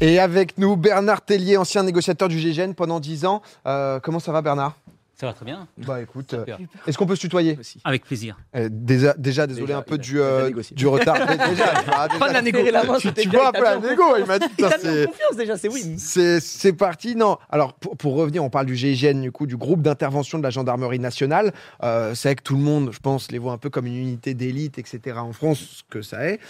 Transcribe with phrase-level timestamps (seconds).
[0.00, 3.42] Et avec nous, Bernard Tellier, ancien négociateur du GGN pendant 10 ans.
[3.66, 4.76] Euh, comment ça va, Bernard?
[5.18, 5.66] Ça va très bien.
[5.78, 6.44] Bah écoute, euh,
[6.86, 7.58] est-ce qu'on peut se tutoyer?
[7.84, 8.36] Avec plaisir.
[8.54, 10.50] Euh, déjà, déjà, désolé Déjà, un peu du, euh,
[10.84, 11.16] retard.
[11.26, 12.58] Mais déjà, ah, déjà, Pas de la négo.
[13.00, 14.44] tu, tu vois un peu la négo, il m'a dit.
[14.58, 15.94] C'est- confiance déjà, c'est oui.
[15.96, 17.16] C'est parti.
[17.16, 17.38] Non.
[17.48, 20.50] Alors, pour, pour revenir, on parle du GIGN, du coup, du groupe d'intervention de la
[20.50, 21.54] gendarmerie nationale.
[21.82, 23.96] Euh, c'est vrai que tout le monde, je pense, les voit un peu comme une
[23.96, 25.16] unité d'élite, etc.
[25.16, 26.40] en France, ce que ça est.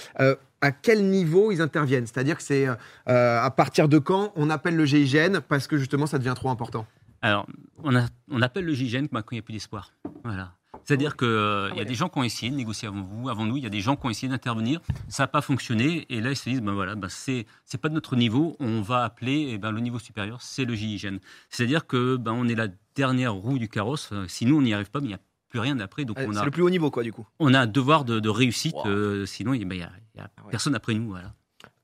[0.64, 2.06] Euh, à quel niveau ils interviennent.
[2.06, 6.06] C'est-à-dire que c'est euh, à partir de quand on appelle le GIGN parce que justement
[6.06, 6.86] ça devient trop important.
[7.22, 7.46] Alors,
[7.82, 9.90] on, appelle le GIGN quand il n'y a plus d'espoir.
[10.22, 10.52] Voilà.
[10.84, 13.44] C'est-à-dire qu'il Ah y a des gens qui ont essayé de négocier avant vous, avant
[13.44, 16.20] nous, il y a des gens qui ont essayé d'intervenir, ça n'a pas fonctionné, et
[16.20, 17.46] là ils se disent, ben voilà, ben c'est,
[17.80, 21.16] pas de notre niveau, on va appeler eh ben, le niveau supérieur, c'est le GIGN.
[21.48, 24.74] C'est-à-dire que ben, on est la dernière roue du carrosse, Euh, si nous on n'y
[24.74, 26.62] arrive pas, mais il n'y a plus rien après, donc on C'est a, le plus
[26.62, 27.26] haut niveau, quoi, du coup.
[27.38, 28.86] on a un devoir de, de réussite, Wow.
[28.88, 29.90] euh, sinon il n'y a, y a
[30.36, 30.50] Ah ouais.
[30.50, 31.08] personne après nous.
[31.08, 31.34] Voilà.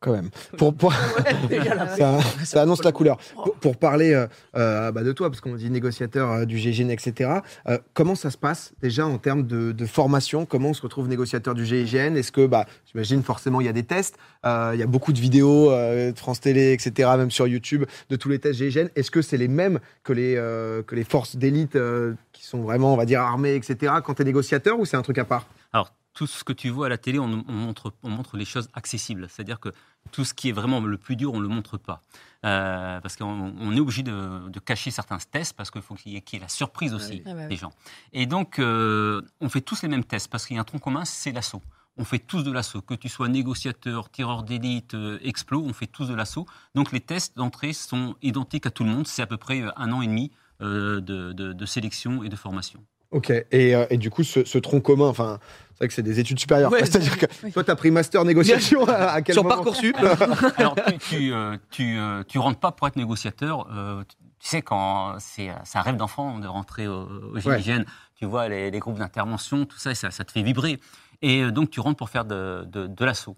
[0.02, 0.30] Quand même.
[0.58, 0.92] Pour, pour-
[1.96, 3.18] ça, ça annonce la couleur.
[3.34, 6.90] Pour, pour parler euh, euh, bah, de toi, parce qu'on dit négociateur euh, du GIGN,
[6.90, 7.30] etc.
[7.68, 10.44] euh, comment ça se passe déjà en termes de, de formation?
[10.44, 13.72] Comment on se retrouve négociateur du GIGN Est-ce que, bah, j'imagine forcément, il y a
[13.72, 17.30] des tests, euh, il y a beaucoup de vidéos euh, de France Télé, etc., même
[17.30, 18.88] sur YouTube, de tous les tests GIGN.
[18.96, 22.60] Est-ce que c'est les mêmes que les, euh, que les forces d'élite euh, qui sont
[22.62, 25.24] vraiment, on va dire, armées, etc., quand tu es négociateur ou c'est un truc à
[25.24, 25.46] part?
[25.72, 28.44] Alors, tout ce que tu vois à la télé, on, on montre, on montre les
[28.44, 29.28] choses accessibles.
[29.30, 29.70] C'est-à-dire que
[30.10, 32.02] tout ce qui est vraiment le plus dur, on ne le montre pas.
[32.44, 36.12] Euh, parce qu'on on est obligé de, de cacher certains tests parce qu'il faut qu'il
[36.12, 37.48] y, ait- qu'il y ait la surprise aussi Ah bah oui.
[37.48, 37.72] des gens.
[38.12, 40.80] Et donc, euh, on fait tous les mêmes tests parce qu'il y a un tronc
[40.80, 41.62] commun, c'est l'assaut.
[41.96, 42.80] On fait tous de l'assaut.
[42.82, 46.46] Que tu sois négociateur, tireur d'élite, euh, explo, on fait tous de l'assaut.
[46.74, 49.06] Donc, les tests d'entrée sont identiques à tout le monde.
[49.06, 52.84] C'est à peu près un an et demi de- de- de sélection et de formation.
[53.12, 55.38] Ok, et, euh, et du coup, ce, ce tronc commun, enfin,
[55.72, 56.72] c'est vrai que c'est des études supérieures.
[56.72, 56.86] Ouais, quoi.
[56.86, 57.52] C'est-à-dire que oui.
[57.52, 59.96] toi, tu as pris master négociation à, à quel Sur moment Parcoursup.
[60.56, 63.68] Alors, tu, tu, euh, tu, euh, tu rentres pas pour être négociateur.
[63.70, 64.02] euh,
[64.38, 67.84] tu sais, quand c'est c'est un rêve d'enfant de rentrer au, au GIGN,
[68.16, 70.80] tu vois les, les groupes d'intervention, tout ça, ça, ça te fait vibrer.
[71.20, 73.36] Et donc, tu rentres pour faire de, de, de l'assaut.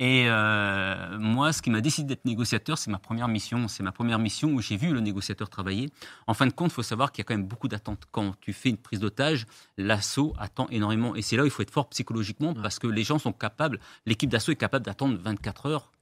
[0.00, 3.68] Et euh, moi, ce qui m'a décidé d'être négociateur, c'est ma première mission.
[3.68, 5.88] C'est ma première mission où j'ai vu le négociateur travailler.
[6.26, 8.04] En fin de compte, il faut savoir qu'il y a quand même beaucoup d'attentes.
[8.10, 9.46] Quand tu fais une prise d'otage,
[9.76, 11.14] l'assaut attend énormément.
[11.14, 13.78] Et c'est là où il faut être fort psychologiquement parce que les gens sont capables,
[14.04, 15.92] l'équipe d'assaut est capable d'attendre 24 heures,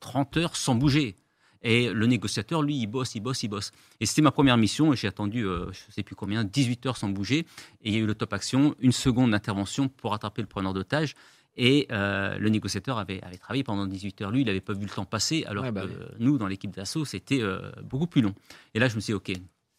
[0.00, 1.16] 30 heures sans bouger.
[1.62, 3.72] Et le négociateur, lui, il bosse, il bosse, il bosse.
[4.00, 6.86] Et c'était ma première mission, et j'ai attendu, euh, je ne sais plus combien, 18
[6.86, 7.40] heures sans bouger.
[7.82, 10.72] Et il y a eu le top action, une seconde d'intervention pour attraper le preneur
[10.72, 11.14] d'otage.
[11.60, 14.30] Et euh, le négociateur avait, avait travaillé pendant 18 heures.
[14.30, 15.94] Lui, il n'avait pas vu le temps passer, alors Ouais, bah que oui.
[16.20, 18.32] nous, dans l'équipe d'assaut, c'était euh, beaucoup plus long.
[18.74, 19.32] Et là, je me suis dit, OK,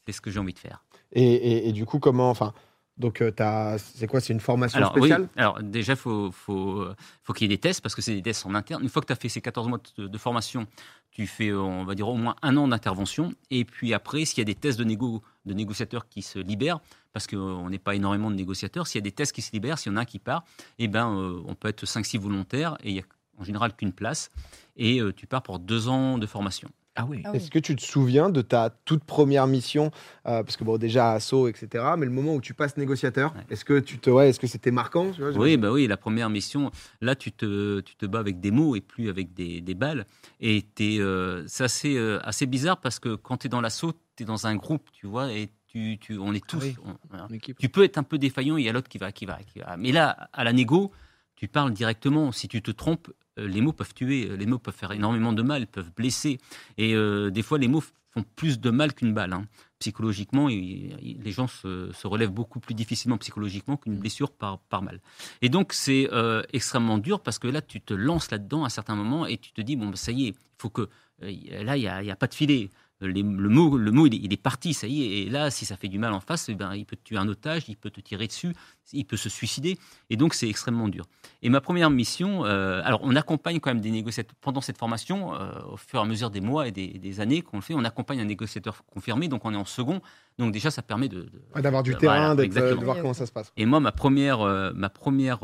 [0.05, 0.83] c'est ce que j'ai envie de faire.
[1.13, 2.53] et, et- et du coup, comment, enfin,
[2.97, 3.31] donc, euh,
[3.77, 5.21] c'est quoi C'est une formation Alors, spéciale?
[5.21, 8.01] oui, alors déjà, il faut, faut, euh, faut qu'il y ait des tests, parce que
[8.01, 8.83] c'est des tests en interne.
[8.83, 10.67] Une fois que tu as fait ces 14 mois de, de formation,
[11.11, 13.33] tu fais, euh, on va dire, au moins un an d'intervention.
[13.51, 16.79] Et puis après, s'il y a des tests de, de négociateurs qui se libèrent,
[17.13, 19.77] parce qu'on n'est pas énormément de négociateurs, s'il y a des tests qui se libèrent,
[19.77, 20.43] s'il y en a qui part,
[20.77, 23.03] eh ben, euh, on peut être 5-6 volontaires, et il n'y a
[23.39, 24.29] en général qu'une place.
[24.77, 26.69] Et euh, tu pars pour deux ans de formation.
[27.01, 27.21] Ah oui.
[27.23, 27.37] Ah oui.
[27.37, 29.91] Est-ce que tu te souviens de ta toute première mission
[30.27, 31.83] euh, Parce que bon, déjà assaut, etc.
[31.97, 33.43] Mais le moment où tu passes négociateur, Ouais.
[33.49, 35.97] est-ce que tu te, ouais, est-ce que c'était marquant tu vois, Oui, bah oui, la
[35.97, 36.71] première mission,
[37.01, 40.05] là, tu te, tu te bats avec des mots et plus avec des, des balles.
[40.41, 43.93] Et t'es, euh, c'est assez, euh, assez bizarre parce que quand tu es dans l'assaut,
[44.17, 46.61] tu es dans un groupe, tu vois, et tu, tu, on est tous.
[46.61, 46.75] oui.
[46.85, 47.27] on- voilà.
[47.29, 47.57] Une équipe.
[47.59, 49.59] Tu peux être un peu défaillant, il y a l'autre qui va, qui, va, qui
[49.59, 49.77] va.
[49.77, 50.91] Mais là, à la négo,
[51.35, 52.31] tu parles directement.
[52.33, 53.09] Si tu te trompes,
[53.47, 56.37] les mots peuvent tuer, les mots peuvent faire énormément de mal, peuvent blesser.
[56.77, 59.33] Et euh, des fois, les mots font plus de mal qu'une balle.
[59.33, 59.45] hein.
[59.79, 64.59] Psychologiquement, il- il- les gens se, se relèvent beaucoup plus difficilement psychologiquement qu'une blessure par,
[64.59, 64.99] par mal.
[65.41, 68.69] Et donc, c'est euh, extrêmement dur parce que là, tu te lances là-dedans à un
[68.69, 70.89] certain moment et tu te dis, bon, bah, ça y est, il faut que.
[71.23, 72.69] euh, là, il n'y a, a pas de filet.
[73.01, 75.21] Les- le mot, le mot il, est, il est parti, ça y est.
[75.21, 77.17] Et là, si ça fait du mal en face, eh ben, il peut te tuer
[77.17, 78.53] un otage, il peut te tirer dessus,
[78.91, 79.77] il peut se suicider.
[80.09, 81.05] Et donc, c'est extrêmement dur.
[81.41, 85.33] Et ma première mission, euh, alors on accompagne quand même des négociateurs pendant cette formation,
[85.33, 87.73] euh, au fur et à mesure des mois et des, des années qu'on le fait,
[87.73, 90.01] on accompagne un négociateur confirmé, donc on est en second.
[90.37, 91.29] Donc déjà, ça permet de.
[91.55, 93.53] Ouais, D'avoir du terrain, voilà, euh, de voir comment ça se passe.
[93.55, 95.39] Et moi, ma première, euh, ma première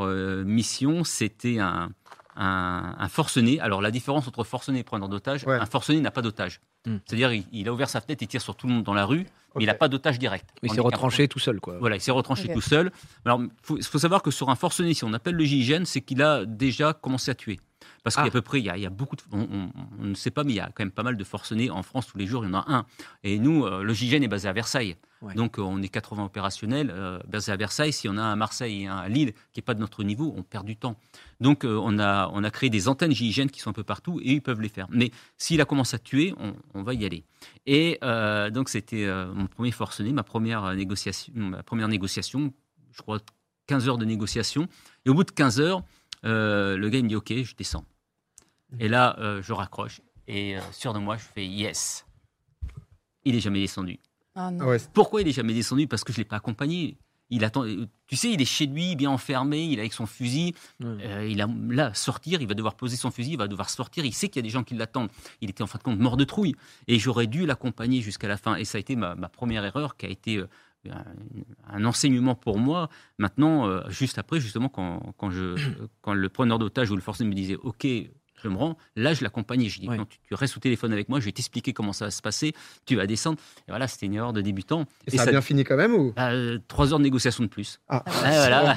[0.46, 1.90] mission, c'était un,
[2.36, 3.60] un, un forcené.
[3.62, 5.56] Alors la différence entre forcené et preneur d'otage, Ouais.
[5.56, 6.60] un forcené n'a pas d'otage.
[6.86, 6.98] Hmm.
[7.06, 9.06] C'est-à-dire, il, il a ouvert sa fenêtre, il tire sur tout le monde dans la
[9.06, 10.50] rue, mais il n'a pas d'otage direct.
[10.64, 11.78] Il s'est retranché tout seul, quoi.
[11.80, 12.92] voilà, il s'est retranché tout seul.
[13.26, 16.02] Alors, il faut, faut savoir que sur un forcené, si on appelle le GIGN, c'est
[16.02, 17.60] qu'il a déjà commencé à tuer.
[18.06, 19.22] Parce qu'à peu près, il y, a, il y a beaucoup de.
[19.34, 21.24] On, on- on ne sait pas, mais il y a quand même pas mal de
[21.26, 22.46] forcenés en France tous les jours.
[22.46, 22.86] Il y en a un.
[23.24, 24.96] Et nous, euh, le GIGN est basé à Versailles.
[25.22, 25.34] Ouais.
[25.34, 27.92] Donc, euh, on est 80 opérationnels euh, basés à Versailles.
[27.92, 30.04] Si on a un à Marseille et un à Lille qui n'est pas de notre
[30.04, 30.98] niveau, on perd du temps.
[31.40, 34.20] Donc, euh, on, a, on a créé des antennes GIGN qui sont un peu partout
[34.22, 34.86] et ils peuvent les faire.
[34.92, 37.24] Mais s'il a commencé à tuer, on, on va y aller.
[37.66, 42.54] Et euh, donc, c'était mon premier forcené, ma première, négociation, ma première négociation.
[42.92, 43.20] Je crois
[43.68, 44.68] 15 heures de négociation.
[45.06, 45.82] Et au bout de 15 heures,
[46.24, 47.84] le gars il me dit OK, je descends.
[48.80, 50.02] Et là, euh, je raccroche.
[50.28, 52.06] Et euh, sûr de moi, je fais Yes.
[53.24, 54.00] Il est jamais descendu.
[54.36, 54.66] Ah non.
[54.66, 55.88] Ah ouais, Pourquoi il est jamais descendu?
[55.88, 56.98] Parce que je l'ai pas accompagné.
[57.32, 57.66] Il attend.
[58.06, 59.64] Tu sais, il est chez lui, bien enfermé.
[59.64, 60.54] Il est avec son fusil.
[60.80, 60.98] Ouais.
[61.02, 62.42] Euh, il a là sortir.
[62.42, 63.32] Il va devoir poser son fusil.
[63.32, 64.06] Il va devoir sortir.
[64.06, 65.10] Il sait qu'il y a des gens qui l'attendent.
[65.42, 66.54] Il était en fin de compte mort de trouille.
[66.88, 68.56] Et j'aurais dû l'accompagner jusqu'à la fin.
[68.58, 70.48] Et ça a été ma, ma première erreur, qui a été euh,
[70.92, 71.04] un,
[71.68, 72.90] un enseignement pour moi.
[73.18, 75.56] Maintenant, euh, juste après, justement, quand, quand je,
[76.02, 77.88] quand le preneur d'otage ou le forcené me disait OK.
[78.46, 78.78] Je me rends.
[78.96, 79.70] Là, je l'accompagnais.
[79.70, 79.98] Je dis Ouais.
[79.98, 81.20] non, tu, tu restes au téléphone avec moi.
[81.20, 82.54] Je vais t'expliquer comment ça va se passer.
[82.86, 83.40] Tu vas descendre.
[83.68, 84.86] Et voilà, c'était une erreur de débutant.
[85.08, 86.14] Et ça a bien fini quand même ou?
[86.16, 87.80] Bah, euh, trois heures de négociation de plus.
[87.90, 88.04] Ah.
[88.06, 88.76] Voilà.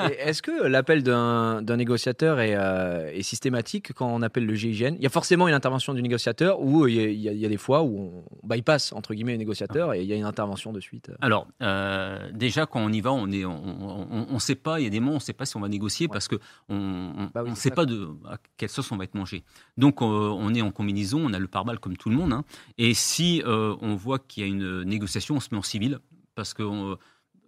[0.10, 4.94] Et Est-ce que l'appel d'un négociateur est, euh, est systématique quand on appelle le GIGN
[4.96, 7.56] Il y a forcément une intervention du négociateur ou il y, a- y y des
[7.56, 10.80] fois où on bypass entre guillemets le négociateur et il y a une intervention de
[10.80, 11.10] suite.
[11.20, 14.86] Alors, euh, déjà, quand on y va, on est, on ne sait pas, il y
[14.86, 16.38] a des moments, on ne sait pas si on va négocier parce qu'on
[16.74, 17.74] ne Bah oui, on c'est sait ça.
[17.76, 19.44] pas de, à quelle sauce on va être mangé.
[19.76, 22.32] Donc, euh, on est en combinaison, on a le pare-balles comme tout le monde.
[22.32, 22.44] hein.
[22.78, 25.98] et si euh, on voit qu'il y a une négociation, on se met en civil
[26.34, 26.96] parce que on-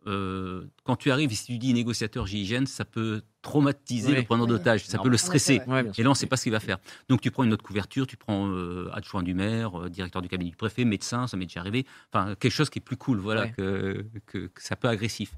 [0.09, 4.17] euh, quand tu arrives et si tu dis négociateur GIGN, ça peut traumatiser Oui.
[4.19, 4.51] le preneur Oui.
[4.53, 5.03] d'otage, ça Non.
[5.03, 5.61] peut le stresser.
[5.67, 5.85] ouais.
[5.99, 6.79] Et là, on ne sait pas ce qu'il va faire.
[7.09, 8.49] Donc, tu prends une autre couverture, tu prends
[8.93, 11.87] adjoint du maire, directeur du cabinet du préfet, médecin, ça m'est déjà arrivé.
[12.13, 13.53] Enfin, quelque chose qui est plus cool, voilà, Ouais.
[13.57, 15.33] que, que, que ça peut agressif.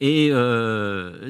[0.00, 0.28] Et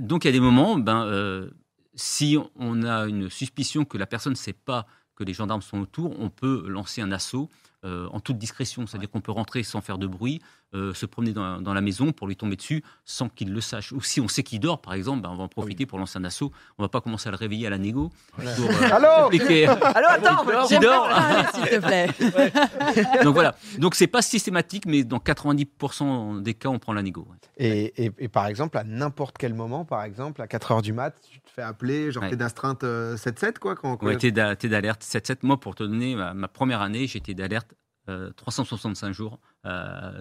[0.00, 1.48] donc, il y a des moments, ben,
[1.94, 5.78] si on a une suspicion que la personne ne sait pas que les gendarmes sont
[5.78, 7.48] autour, on peut lancer un assaut
[7.84, 8.86] euh, en toute discrétion.
[8.86, 10.40] C'est-à-dire qu'on peut rentrer sans faire de bruit,
[10.74, 13.92] euh, se promener dans, dans la maison pour lui tomber dessus sans qu'il le sache.
[13.92, 16.18] Ou si on sait qu'il dort, par exemple, ben, on va en profiter pour lancer
[16.18, 16.50] un assaut.
[16.78, 18.10] On ne va pas commencer à le réveiller à la négo.
[18.36, 20.44] Pour, euh, Allô expliquer- Alors attends,
[20.80, 23.22] dors parler, s'il te plaît.
[23.24, 23.54] Donc voilà.
[23.78, 27.26] Donc c'est pas systématique, mais dans 90% des cas, on prend la négo.
[27.30, 27.36] ouais.
[27.56, 31.14] et, et- et par exemple, à n'importe quel moment, par exemple, à 4h du mat,
[31.30, 32.30] tu te fais appeler, genre Ouais.
[32.30, 35.38] t'es d'astreinte euh, 7-7, quoi quand, quand- Ouais, t'es d'a- t'es d'alerte 7-7.
[35.42, 37.74] Moi, pour te donner ma, ma première année, j'étais d'alerte
[38.08, 39.51] euh, 365 jours, euh,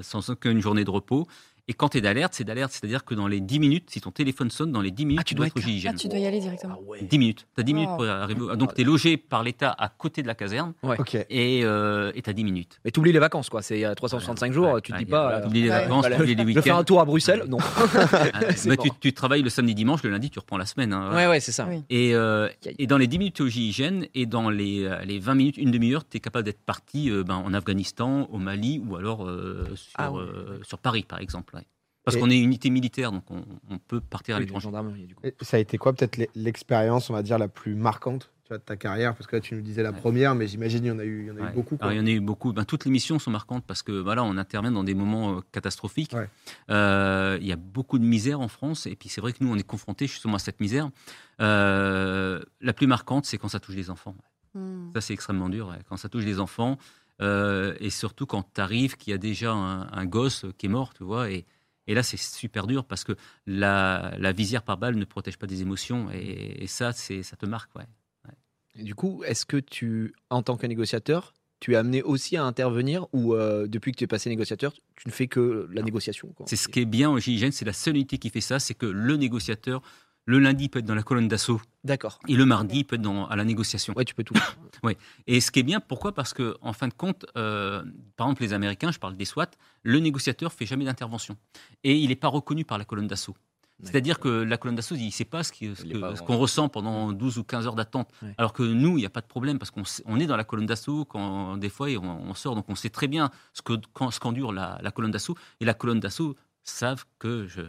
[0.01, 1.27] sans aucune journée de repos.
[1.67, 4.11] Et quand tu es d'alerte, c'est d'alerte, c'est-à-dire que dans les 10 minutes, si ton
[4.11, 5.91] téléphone sonne, dans les 10 minutes, Ah, tu tu dois être au GIGN.
[5.93, 6.75] Ah, tu dois y aller directement.
[6.77, 7.01] Ah ouais.
[7.03, 7.47] 10 minutes.
[7.55, 7.95] Tu as 10 minutes Wow.
[7.97, 8.41] pour arriver.
[8.41, 11.15] au- Donc, tu es logé par l'État à côté de la caserne Ok.
[11.29, 12.79] et euh, tu as 10 minutes.
[12.83, 13.61] Mais t'oublies les vacances quoi.
[13.61, 14.73] C'est euh, 365 jours.
[14.73, 15.21] Ouais, tu te ouais, dis pas.
[15.23, 15.81] voilà, euh, t'oublies les Ouais.
[15.81, 16.15] vacances, Voilà.
[16.17, 16.85] t'oublies les Je vais faire un week-ends.
[16.85, 17.43] tour à Bruxelles.
[17.47, 17.57] Non.
[18.33, 18.83] Ah, mais bon.
[18.83, 20.93] tu, tu travailles le samedi, dimanche, le lundi, tu reprends la semaine.
[20.93, 21.13] hein.
[21.15, 21.67] Ouais ouais c'est ça.
[21.69, 21.83] Oui.
[21.89, 25.35] Et, euh, et dans les 10 minutes au GIGN et dans les, euh, les 20
[25.35, 28.95] minutes, une demi-heure, tu es capable d'être parti euh, ben, en Afghanistan, au Mali ou
[28.95, 30.21] alors euh, sur, Ah ouais.
[30.21, 31.55] euh, sur Paris, par exemple.
[32.03, 34.63] Parce qu'on est unité militaire, donc on, on peut partir à Oui, l'étranger.
[34.63, 35.21] gendarmerie, du coup.
[35.25, 38.49] Et ça a été quoi peut-être l'e- l'expérience, on va dire, la plus marquante tu
[38.49, 39.13] vois, de ta carrière?
[39.15, 39.97] Parce que là, tu nous disais la Ouais.
[39.99, 41.77] première, mais j'imagine il y en a eu, il y en a eu beaucoup.
[41.79, 42.53] Alors, il y en a eu beaucoup.
[42.53, 45.41] Ben, toutes les missions sont marquantes parce que voilà, on intervient dans des moments euh,
[45.51, 46.13] catastrophiques.
[46.13, 46.27] Ouais.
[46.71, 49.51] Euh, il y a beaucoup de misère en France et puis c'est vrai que nous,
[49.53, 50.89] on est confrontés justement à cette misère.
[51.39, 54.15] Euh, la plus marquante, c'est quand ça touche les enfants.
[54.53, 54.91] Hmm.
[54.95, 55.67] Ça, c'est extrêmement dur.
[55.69, 55.77] ouais.
[55.89, 56.77] Quand ça touche les enfants,
[57.21, 60.69] euh, et surtout quand tu arrives qu'il y a déjà un, un gosse qui est
[60.69, 61.45] mort, tu vois, et,
[61.87, 63.13] et là, c'est super dur parce que
[63.45, 67.35] la, la visière par balle ne protège pas des émotions, et, et ça, c'est, ça
[67.35, 67.85] te marque, ouais.
[68.75, 72.43] Et du coup, est-ce que tu, en tant que négociateur, tu es amené aussi à
[72.43, 76.33] intervenir ou euh, depuis que tu es passé négociateur, tu ne fais que la négociation
[76.45, 78.73] C'est ce qui est bien au GIGN, c'est la seule unité qui fait ça, c'est
[78.73, 79.81] que le négociateur,
[80.25, 82.19] le lundi, peut être dans la colonne d'assaut, D'accord.
[82.27, 83.93] et le mardi, il peut être dans, à la négociation.
[83.95, 84.35] Ouais, tu peux tout.
[85.27, 86.13] Et ce qui est bien, pourquoi?
[86.13, 87.83] Parce que, en fin de compte, euh,
[88.17, 89.51] par exemple, les Américains, je parle des SWAT,
[89.83, 91.37] le négociateur fait jamais d'intervention.
[91.83, 93.35] Et il n'est pas reconnu par la colonne d'assaut.
[93.83, 95.73] C'est-à-dire que la colonne d'assaut, il ne sait pas ce Il
[96.25, 98.09] qu'on ressent pendant 12 ou 15 heures d'attente.
[98.21, 98.33] Ouais.
[98.37, 100.67] Alors que nous, il n'y a pas de problème parce qu'on est dans la colonne
[100.67, 102.55] d'assaut quand des fois et on, on sort.
[102.55, 103.61] Donc on sait très bien ce
[104.19, 105.35] qu'endure la, la colonne d'assaut.
[105.59, 107.61] Et la colonne d'assaut savent que je,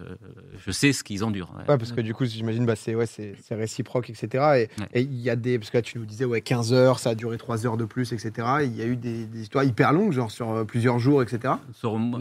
[0.64, 1.52] je sais ce qu'ils endurent.
[1.56, 1.70] ouais.
[1.70, 4.26] Ouais, parce que du coup, j'imagine, bah, c'est ouais, c'est c'est réciproque, etc.
[4.32, 4.88] Et Ouais.
[4.94, 5.58] et il y a des.
[5.58, 7.84] Parce que là, tu nous disais, ouais, 15 heures, ça a duré 3 heures de
[7.84, 8.32] plus, etc.
[8.62, 11.22] Et Il y a eu des, des histoires hyper longues, genre sur euh, plusieurs jours,
[11.22, 11.54] etc.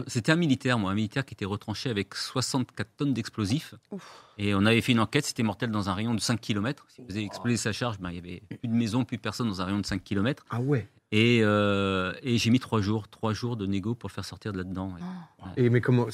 [0.06, 3.74] C'était un militaire, moi, un militaire qui était retranché avec 64 tonnes d'explosifs.
[4.38, 6.86] Et on avait fait une enquête, c'était mortel dans un rayon de 5 km.
[6.88, 9.48] S'il faisait exploser sa charge, ben, il y avait plus de maison, plus de personnes
[9.48, 10.44] dans un rayon de 5 km.
[10.50, 10.88] Ah ouais.
[11.14, 14.52] Et, euh, et j'ai mis 3 jours, 3 jours de négo pour le faire sortir
[14.52, 14.94] de là-dedans.
[14.94, 15.52] ouais.
[15.58, 16.06] Et mais comment.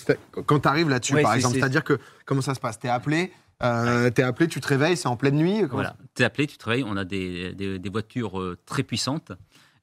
[0.44, 2.78] Quand tu arrives là-dessus, Ouais, par exemple, c'est- c'est-à-dire que comment ça se passe?
[2.78, 5.62] T'es appelé Euh, T'es appelé, tu te réveilles, c'est en pleine nuit.
[5.64, 9.32] Voilà, tu es appelé, tu travailles, on a des, des- des voitures euh, très puissantes.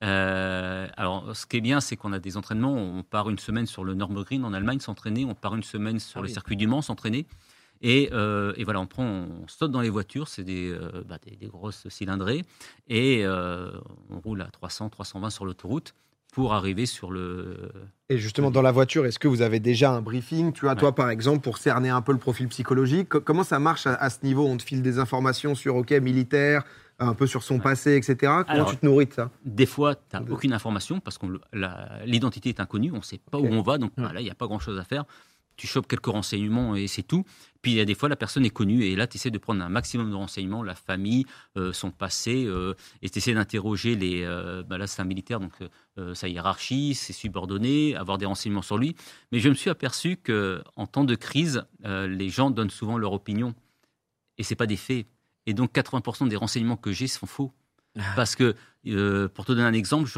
[0.04, 2.74] Euh, alors, ce qui est bien, c'est qu'on a des entraînements.
[2.74, 6.20] On part une semaine sur le Nürburgring en Allemagne s'entraîner, on part une semaine sur
[6.20, 6.34] Ah le oui.
[6.34, 7.26] circuit du Mans s'entraîner.
[7.82, 11.18] Et, euh, et voilà, on prend, on saute dans les voitures, c'est des, euh, bah,
[11.26, 12.44] des, des grosses cylindrées,
[12.88, 13.72] et euh,
[14.10, 15.94] on roule à 300, 320 sur l'autoroute
[16.34, 17.72] pour arriver sur le.
[18.10, 20.52] Et justement, dans la voiture, est-ce que vous avez déjà un briefing?
[20.52, 23.58] Tu vois, toi, par exemple, pour cerner un peu le profil psychologique, co- comment ça
[23.60, 24.46] marche à, à ce niveau?
[24.46, 26.64] On te file des informations sur, OK, militaire,
[27.00, 28.16] un peu sur son passé, etc.
[28.22, 29.32] Comment Alors, tu te nourris de ça?
[29.46, 31.26] Des fois, tu n'as De- aucune information parce que
[32.06, 34.04] l'identité est inconnue, on ne sait pas où on va, donc Ouais.
[34.04, 35.06] voilà, il n'y a pas grand-chose à faire.
[35.56, 37.24] Tu chopes quelques renseignements et c'est tout.
[37.62, 39.38] Puis il y a des fois, la personne est connue et là, tu essaies de
[39.38, 41.26] prendre un maximum de renseignements, la famille,
[41.58, 44.22] euh, son passé, euh, et tu essaies d'interroger les.
[44.24, 45.54] euh, bah là, c'est un militaire, donc
[46.14, 48.96] sa hiérarchie, ses subordonnés, avoir des renseignements sur lui.
[49.32, 53.56] Mais je me suis aperçu qu'en temps de crise, les gens donnent souvent leur opinion
[54.38, 55.08] et c'est pas des faits.
[55.46, 57.52] Et donc 80% des renseignements que j'ai sont faux.
[58.16, 58.56] Parce que,
[58.88, 60.10] euh, pour te donner un exemple,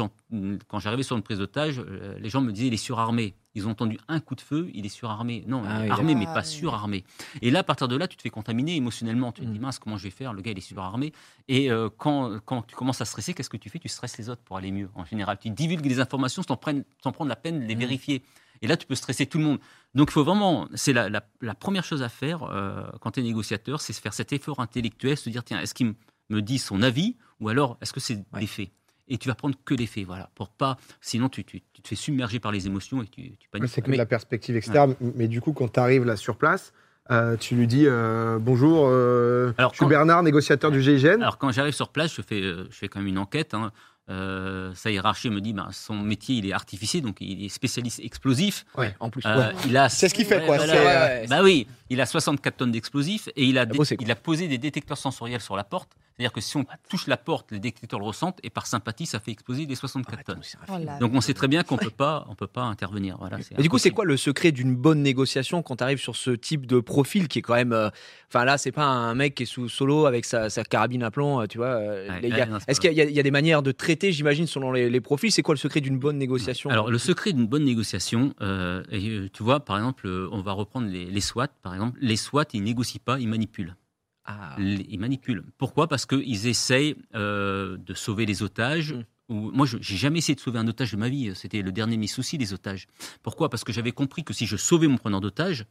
[0.68, 3.34] quand j'arrivais sur une prise d'otage, euh, les gens me disaient il est surarmé.
[3.54, 5.42] Ils ont entendu un coup de feu, il est surarmé.
[5.48, 7.02] Non, Ah il est oui, armé, mais pas surarmé.
[7.42, 9.32] Et là, à partir de là, tu te fais contaminer émotionnellement.
[9.32, 9.62] Tu te dis Mm.
[9.62, 10.32] mince, comment je vais faire?
[10.32, 11.12] Le gars, il est surarmé.
[11.48, 13.78] Et euh, quand, quand tu commences à stresser, qu'est-ce que tu fais?
[13.78, 14.90] Tu stresses les autres pour aller mieux.
[14.94, 17.78] En général, tu divulgues des informations sans prendre, sans prendre la peine de les Mm.
[17.80, 18.22] vérifier.
[18.60, 19.58] Et là, tu peux stresser tout le monde.
[19.94, 23.20] Donc, il faut vraiment, c'est la, la- la première chose à faire euh, quand tu
[23.20, 25.94] es négociateur, c'est se faire cet effort intellectuel, se dire tiens, est-ce qu'il
[26.28, 28.40] me dit son avis ou alors est-ce que c'est Ouais.
[28.40, 28.70] des faits?
[29.10, 31.88] Et tu vas prendre que les faits, voilà, pour pas, sinon tu, tu- tu te
[31.88, 33.70] fais submerger par les émotions et tu, tu paniques.
[33.70, 34.94] C'est que Mais- de la perspective externe.
[35.00, 36.74] Mais du coup, quand tu arrives là sur place,
[37.10, 41.22] euh, tu lui dis euh, Bonjour, euh, Alors, je suis quand- Bernard, négociateur du GIGN.
[41.22, 43.54] Alors quand j'arrive sur place, je fais, euh, je fais quand même une enquête.
[43.54, 43.72] hein.
[44.10, 48.00] Euh, sa hiérarchie me dit, ben, son métier, il est artificier, donc il est spécialiste
[48.00, 48.64] explosif.
[48.76, 49.22] Ouais, en plus.
[49.26, 50.56] Euh, il a, C'est ce qu'il fait, Ouais, quoi.
[50.56, 50.74] voilà.
[51.10, 51.26] euh.
[51.28, 53.86] Bah oui, il a 64 tonnes d'explosifs et il a, dé- cool.
[54.00, 55.90] il a posé des détecteurs sensoriels sur la porte.
[56.16, 59.20] C'est-à-dire que si on touche la porte, les détecteurs le ressentent et par sympathie, ça
[59.20, 60.40] fait exploser des 64 tonnes.
[60.68, 63.16] Oh Donc on sait très bien qu'on peut pas, on peut pas intervenir.
[63.20, 66.16] Voilà, Et du coup, c'est quoi le secret d'une bonne négociation quand tu arrives sur
[66.16, 67.72] ce type de profil qui est quand même.
[67.72, 67.88] euh,
[68.30, 71.10] Enfin, là, c'est pas un mec qui est sous solo avec sa, sa carabine à
[71.10, 71.78] plomb, tu vois.
[71.78, 72.48] Ouais, les gars.
[72.66, 75.54] Est-ce qu'il y a des manières de traiter, j'imagine, selon les, les profils C'est quoi
[75.54, 79.42] le secret d'une bonne négociation Alors, le secret d'une bonne négociation, euh, et, euh, tu
[79.42, 81.98] vois, par exemple, euh, on va reprendre les, les SWAT, par exemple.
[82.00, 83.76] Les SWAT, ils négocient pas, ils manipulent.
[84.24, 85.44] Ah, Les- Ils manipulent.
[85.56, 85.88] Pourquoi?
[85.88, 88.92] Parce qu'ils essayent euh, de sauver les otages.
[88.94, 89.04] Mm.
[89.30, 91.32] Ou, moi, je j'ai jamais essayé de sauver un otage de ma vie.
[91.34, 92.86] C'était le dernier de mes soucis, les otages.
[93.22, 93.48] Pourquoi?
[93.50, 95.64] Parce que j'avais compris que si je sauvais mon preneur d'otage,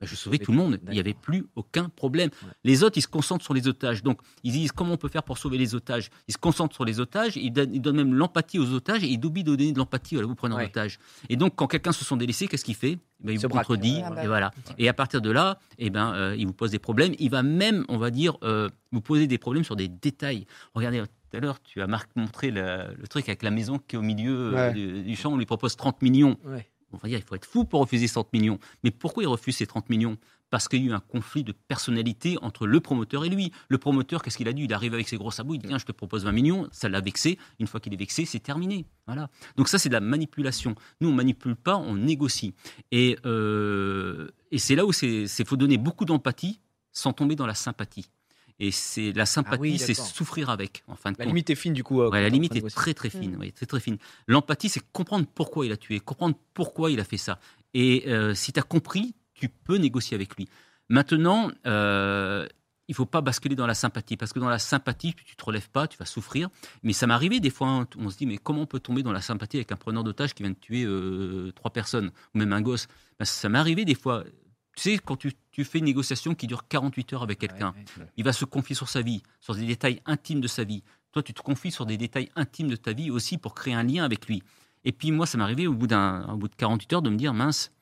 [0.00, 0.78] bah, je sauvais tout le monde.
[0.86, 2.28] Il n'y avait plus aucun problème.
[2.42, 2.50] Ouais.
[2.64, 4.02] Les autres, ils se concentrent sur les otages.
[4.02, 6.10] Donc, ils disent comment on peut faire pour sauver les otages?
[6.28, 9.06] Ils se concentrent sur les otages, ils donnent, ils donnent même l'empathie aux otages et
[9.08, 10.66] ils oublient de donner de l'empathie aux preneurs Ouais.
[10.66, 10.98] d'otages.
[11.30, 12.98] Et donc, quand quelqu'un se sent délaissé, qu'est-ce qu'il fait?
[13.20, 13.66] Ben, Il Se vous braque.
[13.66, 14.02] contredit.
[14.04, 14.50] Ah bah et voilà.
[14.76, 17.14] Et à partir de là, eh ben, euh, il vous pose des problèmes.
[17.18, 20.46] Il va même, on va dire, euh, vous poser des problèmes sur des détails.
[20.74, 23.96] Regardez, tout à l'heure, tu as Marc montré le, le truc avec la maison qui
[23.96, 24.72] est au milieu euh, Ouais.
[24.74, 25.32] du, du champ.
[25.32, 26.36] On lui propose 30 millions.
[26.44, 26.68] ouais.
[27.04, 28.58] Il faut être fou pour refuser 30 millions.
[28.84, 30.16] Mais pourquoi il refuse ces 30 millions?
[30.50, 33.52] Parce qu'il y a eu un conflit de personnalité entre le promoteur et lui.
[33.68, 34.64] Le promoteur, qu'est-ce qu'il a dû?
[34.64, 36.68] Il arrive avec ses gros sabots, il dit Tiens, je te propose 20 millions.
[36.70, 37.38] Ça l'a vexé.
[37.58, 38.86] Une fois qu'il est vexé, c'est terminé.
[39.06, 39.28] Voilà.
[39.56, 40.74] Donc, ça, c'est de la manipulation.
[41.00, 42.54] Nous, on manipule pas, on négocie.
[42.92, 46.60] Et, euh, et c'est là où il faut donner beaucoup d'empathie
[46.92, 48.08] sans tomber dans la sympathie.
[48.58, 51.32] Et c'est la sympathie, Ah oui, c'est souffrir avec, en fin de La compte.
[51.34, 52.00] limite est fine, du coup.
[52.00, 53.40] euh, Ouais, la limite est très très fine, Mm.
[53.40, 53.98] oui, très très fine.
[54.28, 57.38] L'empathie, c'est comprendre pourquoi il a tué, comprendre pourquoi il a fait ça.
[57.74, 60.48] Et euh, si tu as compris, tu peux négocier avec lui.
[60.88, 62.46] Maintenant, euh,
[62.88, 65.68] il faut pas basculer dans la sympathie, parce que dans la sympathie, tu te relèves
[65.68, 66.48] pas, tu vas souffrir.
[66.82, 69.02] Mais ça m'est arrivé des fois, hein, on se dit, mais comment on peut tomber
[69.02, 72.38] dans la sympathie avec un preneur d'otage qui vient de tuer euh, trois personnes, ou
[72.38, 72.86] même un gosse?
[73.18, 74.24] Ben, Ça m'est arrivé des fois.
[74.76, 78.02] Tu sais, quand tu, tu fais une négociation qui dure 48 heures avec quelqu'un, Ouais,
[78.02, 78.06] ouais.
[78.18, 80.82] il va se confier sur sa vie, sur des détails intimes de sa vie.
[81.12, 83.82] Toi, tu te confies sur des détails intimes de ta vie aussi pour créer un
[83.82, 84.42] lien avec lui.
[84.84, 87.16] Et puis moi, ça m'est arrivé au bout, d'un, bout de 48 heures de me
[87.16, 87.72] dire, mince,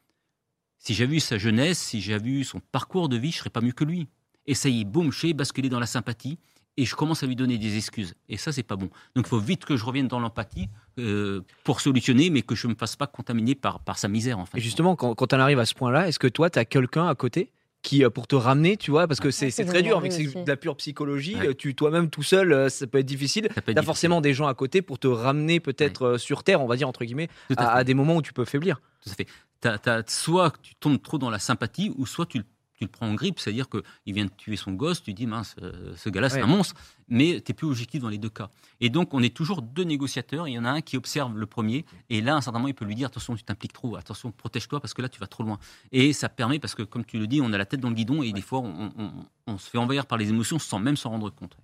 [0.78, 3.60] si j'avais vu sa jeunesse, si j'avais vu son parcours de vie, je serais pas
[3.60, 4.06] mieux que lui.
[4.46, 6.38] Et ça y est, boum, j'ai basculé dans la sympathie
[6.76, 8.14] et je commence à lui donner des excuses.
[8.28, 8.88] Et ça, c'est pas bon.
[9.16, 10.68] Donc il faut vite que je revienne dans l'empathie
[11.00, 14.38] euh, pour solutionner, mais que je ne me fasse pas contaminer par, par sa misère,
[14.38, 14.58] en fait.
[14.58, 17.08] Et justement, quand, quand on arrive à ce point-là, est-ce que toi, tu as quelqu'un
[17.08, 17.50] à côté
[17.84, 20.10] qui euh, pour te ramener, tu vois, parce que c'est Ouais, c'est très dur, mais
[20.10, 21.36] c'est de la pure psychologie.
[21.36, 21.54] Ouais.
[21.54, 23.48] Tu toi-même tout seul, euh, ça peut être difficile.
[23.64, 26.74] T'as forcément des gens à côté pour te ramener peut-être euh, sur terre, on va
[26.76, 27.78] dire entre guillemets, à à, fait.
[27.80, 28.80] à des moments où tu peux faiblir.
[29.04, 29.26] Tout à fait.
[29.60, 32.42] T'as- soit tu tombes trop dans la sympathie, ou soit tu,
[32.84, 35.56] tu le prends en grippe, c'est-à-dire qu'il vient de tuer son gosse, tu dis, mince,
[35.62, 36.42] euh, ce gars-là, c'est Ouais.
[36.42, 36.74] un monstre,
[37.08, 38.48] mais tu n'es plus objectif dans les deux cas.
[38.80, 41.46] Et donc, on est toujours deux négociateurs, il y en a un qui observe le
[41.46, 43.96] premier, et là, à un certain moment, il peut lui dire, attention, tu t'impliques trop,
[43.96, 45.58] attention, protège-toi, parce que là, tu vas trop loin.
[45.92, 47.94] Et ça permet, parce que comme tu le dis, on a la tête dans le
[47.94, 49.12] guidon, et des fois, on, on-
[49.46, 51.56] on se fait envahir par les émotions sans même s'en rendre compte.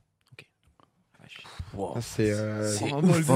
[2.00, 2.30] C'est.
[2.32, 3.30] euh, C'est ouf.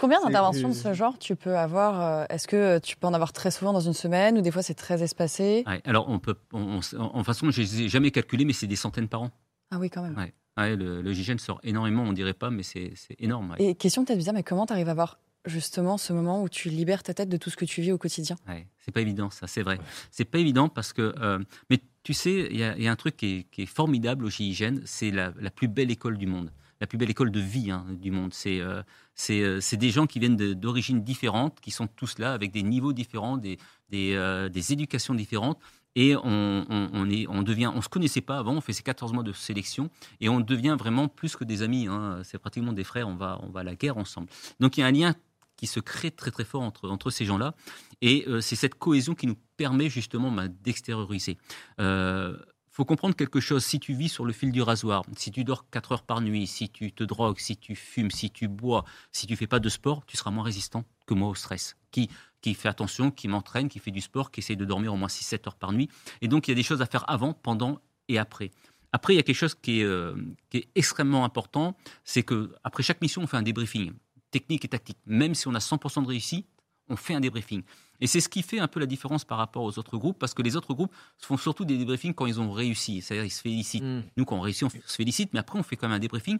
[0.00, 3.32] Combien d'interventions de ce genre tu peux avoir euh, Est-ce que tu peux en avoir
[3.32, 5.64] très souvent dans une semaine ou des fois c'est très espacé?
[5.66, 8.66] Ouais, alors, on peut, on, on- en façon, je les ai jamais calculé, mais c'est
[8.66, 9.30] des centaines par an.
[9.70, 10.16] Ah oui, quand même.
[10.16, 10.32] Ouais.
[10.56, 13.50] Ouais, le, le GIGN sort énormément, on dirait pas, mais c'est c'est énorme.
[13.52, 13.56] ouais.
[13.64, 16.68] Et question peut-être bizarre, mais comment tu arrives à avoir justement ce moment où tu
[16.68, 18.36] libères ta tête de tout ce que tu vis au quotidien?
[18.48, 19.78] Ouais, c'est pas évident, ça, c'est vrai.
[20.10, 21.14] C'est pas évident parce que.
[21.20, 21.38] euh,
[21.70, 25.30] mais tu sais, il y, a- un truc qui est, formidable au GIGN, c'est la,
[25.54, 26.50] plus belle école du monde.
[26.80, 28.32] La plus belle école de vie hein, du monde.
[28.32, 28.82] C'est euh,
[29.14, 32.62] c'est euh, c'est des gens qui viennent d'origines différentes, qui sont tous là avec des
[32.62, 33.58] niveaux différents, des,
[33.90, 35.58] des, euh, des éducations différentes.
[35.96, 38.82] Et on, on, on est, on devient, on se connaissait pas avant, on fait ces
[38.82, 39.90] 14 mois de sélection
[40.22, 41.88] et on devient vraiment plus que des amis.
[41.88, 42.20] hein.
[42.24, 44.28] C'est pratiquement des frères, on va, on va à la guerre ensemble.
[44.60, 45.14] Donc il y a un lien
[45.58, 47.54] qui se crée très très fort entre, entre ces gens-là.
[48.00, 51.36] Et euh, c'est cette cohésion qui nous permet justement bah, d'extérioriser.
[51.80, 52.38] Euh,
[52.70, 53.64] faut comprendre quelque chose.
[53.64, 56.46] Si tu vis sur le fil du rasoir, si tu dors 4 heures par nuit,
[56.46, 59.68] si tu te drogues, si tu fumes, si tu bois, si tu fais pas de
[59.68, 61.76] sport, tu seras moins résistant que moi au stress.
[61.90, 62.08] Qui,
[62.40, 65.08] qui fait attention, qui m'entraîne, qui fait du sport, qui essaie de dormir au moins
[65.08, 65.88] 6-7 heures par nuit.
[66.20, 68.52] Et donc, il y a des choses à faire avant, pendant et après.
[68.92, 70.14] Après, il y a quelque chose qui est, euh,
[70.50, 73.92] qui est extrêmement important, c'est que après chaque mission, on fait un débriefing
[74.30, 74.98] technique et tactique.
[75.06, 76.46] Même si on a 100% de réussite,
[76.88, 77.62] on fait un débriefing.
[78.00, 80.34] Et c'est ce qui fait un peu la différence par rapport aux autres groupes, parce
[80.34, 83.40] que les autres groupes font surtout des débriefings quand ils ont réussi, c'est-à-dire ils se
[83.40, 83.82] félicitent.
[83.82, 84.04] Mm.
[84.16, 86.38] Nous, quand on réussit, on se félicite, mais après, on fait quand même un débriefing.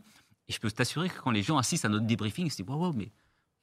[0.49, 2.67] Et je peux t'assurer que quand les gens assistent à notre débriefing, ils se disent
[2.67, 3.11] Waouh, mais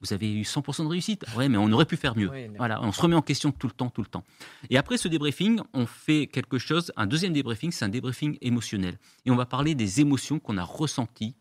[0.00, 1.24] vous avez eu 100% de réussite.
[1.36, 2.30] Ouais, mais on aurait pu faire mieux.
[2.58, 4.24] Voilà, on se remet en question tout le temps, tout le temps.
[4.68, 6.92] Et après ce débriefing, on fait quelque chose.
[6.96, 8.98] Un deuxième débriefing, c'est un débriefing émotionnel.
[9.24, 11.34] Et on va parler des émotions qu'on a ressenties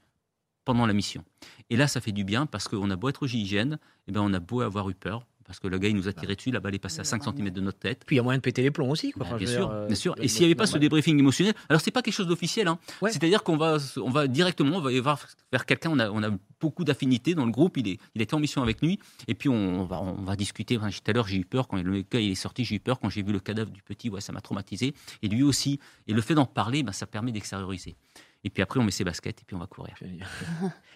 [0.65, 1.23] pendant la mission.
[1.69, 4.21] Et là, ça fait du bien parce qu'on a beau être au GIGN, eh ben,
[4.21, 5.25] on a beau avoir eu peur.
[5.45, 7.23] Parce que le gars, il nous a tiré dessus, la balle est passée à 5
[7.23, 8.03] cm de notre tête.
[8.05, 9.11] Puis il y a moyen de péter les plombs aussi.
[9.11, 9.25] Quoi.
[9.25, 10.15] Bah, je bien, sûr, dire, euh, bien sûr.
[10.19, 12.67] Et s'il n'y avait pas ce débriefing émotionnel, alors c'est pas quelque chose d'officiel.
[12.67, 12.79] Hein.
[12.99, 13.11] Ouais.
[13.11, 15.19] C'est-à-dire qu'on va, on va directement, on va y voir
[15.51, 15.91] vers quelqu'un.
[15.91, 17.77] On a, on a beaucoup d'affinités dans le groupe.
[17.77, 18.95] Il est, il était en mission avec nous.
[19.27, 20.77] Et puis on, on va, on va discuter.
[20.77, 22.65] Enfin, tout à l'heure, j'ai eu peur quand le gars il est sorti.
[22.65, 24.09] J'ai eu peur quand j'ai vu le cadavre du petit.
[24.09, 24.95] Ouais, ça m'a traumatisé.
[25.21, 25.79] Et lui aussi.
[26.07, 27.95] Et le fait d'en parler, ben, ça permet d'extérioriser.
[28.45, 29.95] Et puis après, on met ses baskets et puis on va courir.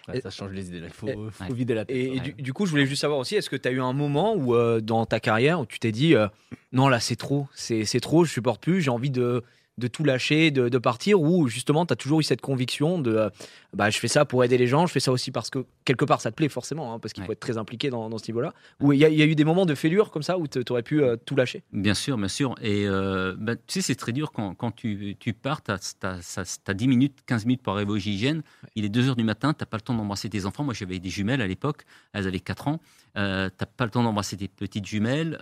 [0.08, 0.80] Ouais, ça change les idées.
[0.80, 0.86] là.
[0.88, 1.52] Il faut, Et- faut Ouais.
[1.52, 1.94] vider la tête.
[1.94, 3.92] Et, du, du coup, je voulais juste savoir aussi, est-ce que tu as eu un
[3.92, 6.26] moment où, euh, dans ta carrière, où tu t'es dit, euh,
[6.72, 9.44] non, là, c'est trop, c'est c'est trop, je supporte plus, j'ai envie de,
[9.80, 13.12] de tout lâcher, de, de partir, ou justement, tu as toujours eu cette conviction de,
[13.12, 13.30] euh,
[13.74, 16.04] bah, je fais ça pour aider les gens, je fais ça aussi parce que quelque
[16.04, 18.30] part, ça te plaît forcément, hein, parce qu'il faut être très impliqué dans, dans ce
[18.30, 18.52] niveau-là.
[18.80, 20.82] Où il y, y a eu des moments de fêlure comme ça, où tu aurais
[20.82, 21.62] pu euh, tout lâcher?
[21.72, 22.54] Bien sûr, bien sûr.
[22.60, 26.74] Et euh, bah, tu sais, c'est très dur quand, quand tu, tu pars, tu as,
[26.74, 28.40] 10 minutes, 15 minutes pour arriver au GIGN.
[28.74, 30.64] Il est 2 heures du matin, tu n'as pas le temps d'embrasser tes enfants.
[30.64, 32.80] Moi, j'avais des jumelles à l'époque, elles avaient 4 ans.
[33.14, 35.38] Tu n'as pas le temps d'embrasser tes petites jumelles.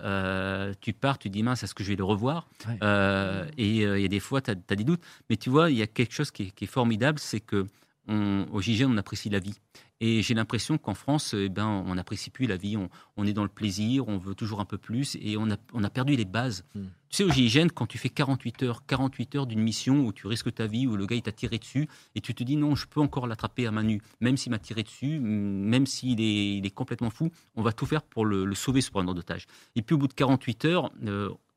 [0.81, 2.49] Tu pars, tu dis mince, est-ce que je vais le revoir?
[2.67, 3.49] Ouais.
[3.59, 5.03] Et il y a des fois, tu as, des doutes.
[5.31, 7.67] Mais tu vois, il y a quelque chose qui est, qui est formidable, c'est que
[8.09, 9.55] on- au GIGN, on apprécie la vie.
[10.01, 12.77] Et j'ai l'impression qu'en France, eh ben, on n'apprécie plus la vie.
[12.77, 15.57] On, on est dans le plaisir, on veut toujours un peu plus, et on a,
[15.75, 16.65] on a perdu les bases.
[16.75, 16.85] Mm.
[17.11, 20.27] Tu sais, au GIGN, quand tu fais 48 heures, 48 heures d'une mission où tu
[20.27, 22.77] risques ta vie, où le gars il t'a tiré dessus, et tu te dis non,
[22.77, 26.57] je peux encore l'attraper à main nue, même s'il m'a tiré dessus, même s'il est,
[26.59, 29.47] il est complètement fou, on va tout faire pour le, le sauver, ce preneur d'otage.
[29.75, 30.93] Et puis au bout de 48 heures,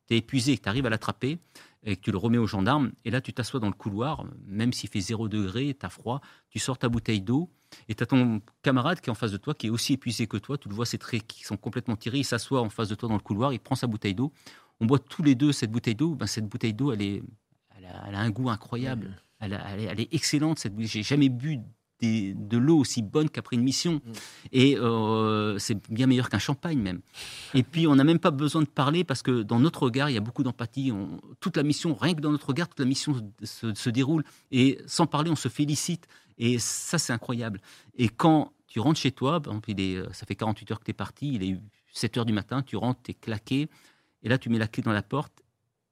[0.08, 1.38] tu es épuisé, tu arrives à l'attraper,
[1.84, 4.72] et que tu le remets aux gendarmes, et là tu t'assois dans le couloir, même
[4.72, 7.50] s'il fait 0 degré, tu as froid, tu sors ta bouteille d'eau,
[7.88, 10.26] et tu as ton camarade qui est en face de toi, qui est aussi épuisé
[10.26, 12.88] que toi, tu le vois, ses traits qui sont complètement tirés, il s'assoit en face
[12.88, 14.32] de toi dans le couloir, il prend sa bouteille d'eau,
[14.80, 17.22] on boit tous les deux cette bouteille d'eau, ben, cette bouteille d'eau, elle, est,
[17.76, 20.72] elle, a, elle a un goût incroyable, elle, a- elle est, elle est excellente, cette
[20.74, 20.88] bouteille.
[20.88, 21.58] j'ai jamais bu
[22.02, 24.00] des- de l'eau aussi bonne qu'après une mission,
[24.50, 27.00] et euh, c'est bien meilleur qu'un champagne même.
[27.54, 30.14] Et puis on n'a même pas besoin de parler, parce que dans notre regard, il
[30.14, 30.92] y a beaucoup d'empathie,
[31.40, 34.78] toute la mission, rien que dans notre regard, toute la mission se, se déroule, et
[34.86, 36.06] sans parler, on se félicite,
[36.38, 37.60] et ça c'est incroyable.
[37.96, 40.80] Et quand tu rentres chez toi, par exemple, il est, euh, ça fait 48 heures
[40.80, 41.56] que tu es parti, il est
[41.92, 43.68] 7 heures du matin, tu rentres, tu es claqué,
[44.24, 45.42] et là tu mets la clé dans la porte,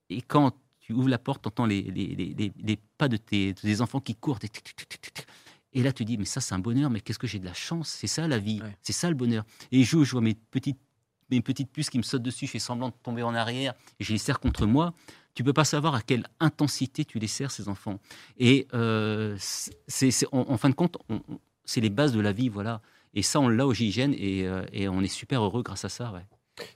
[0.08, 3.52] et quand tu ouvres la porte, tu entends les, les, les- les- pas de tes,
[3.52, 5.26] de tes enfants qui courent, tic, tic, tic.
[5.72, 7.54] Et là tu dis, mais ça c'est un bonheur, mais qu'est-ce que j'ai de la
[7.54, 8.76] chance, c'est ça la vie, Ouais.
[8.82, 9.44] c'est ça le bonheur.
[9.72, 10.78] Et je, je vois mes petites,
[11.30, 14.04] mes petites puces qui me sautent dessus, je fais semblant de tomber en arrière, et
[14.04, 14.94] je les serre contre moi.
[15.34, 18.00] Tu peux pas savoir à quelle intensité tu les serres, ces enfants.
[18.36, 20.98] Et euh, c'est, en, en fin de compte,
[21.64, 22.80] c'est les bases de la vie, voilà.
[23.14, 25.88] Et ça, on l'a au GIGN et, euh, et on est super heureux grâce à
[25.88, 26.10] ça.
[26.12, 26.26] Ouais.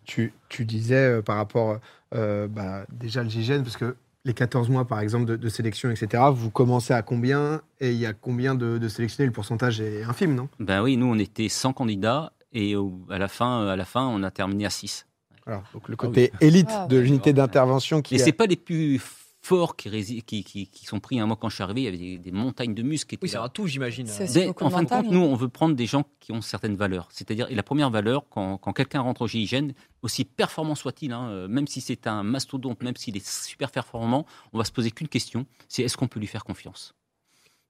[0.05, 1.81] Tu, tu disais euh, par rapport
[2.13, 6.23] bah, déjà le GIGN, parce que les 14 mois, par exemple, de, de sélection, etc.,
[6.35, 9.27] vous commencez à combien et il y a combien de, de sélectionnés?
[9.27, 10.49] Le pourcentage est infime, non?
[10.59, 14.07] Ben oui, nous, on était 100 candidats et au- à, la fin, à la fin,
[14.07, 15.07] on a terminé à 6.
[15.47, 18.57] Alors, donc le côté élite Ah, de l'unité d'intervention qui Et est- c'est pas les
[18.57, 18.99] plus
[19.45, 21.21] forts qui, rési- qui, qui, qui sont pris.
[21.21, 21.27] hein.
[21.27, 23.25] Moi, quand je suis arrivé, il y avait des, des montagnes de muscles qui étaient
[23.25, 23.45] Oui, c'est là.
[23.45, 24.07] un tout, j'imagine.
[24.07, 26.33] C'est- Mais beaucoup en fin de compte, non nous, on veut prendre des gens qui
[26.33, 27.09] ont certaines valeurs.
[27.13, 31.29] C'est-à-dire, et la première valeur, quand, quand quelqu'un rentre au GIGN, aussi performant soit-il, hein,
[31.29, 34.91] euh, même si c'est un mastodonte, même s'il est super performant, on va se poser
[34.91, 36.95] qu'une question, c'est est-ce qu'on peut lui faire confiance?